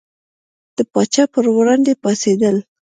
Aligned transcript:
د 0.75 0.77
پاچا 0.93 1.23
پر 1.33 1.45
وړاندې 1.55 1.93
پاڅېدل. 2.03 2.55